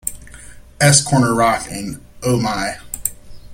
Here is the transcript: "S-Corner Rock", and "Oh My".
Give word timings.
"S-Corner 0.79 1.31
Rock", 1.35 1.67
and 1.69 2.01
"Oh 2.23 2.39
My". 2.39 2.79